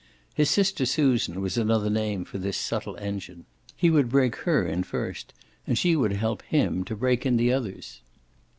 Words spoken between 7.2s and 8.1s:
in the others.